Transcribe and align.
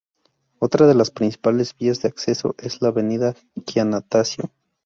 Otra 0.57 0.87
de 0.87 0.95
las 0.95 1.11
principales 1.11 1.77
vías 1.77 2.01
de 2.01 2.07
acceso 2.07 2.55
es 2.57 2.81
la 2.81 2.87
Avenida 2.87 3.35
Giannattasio. 3.67 4.49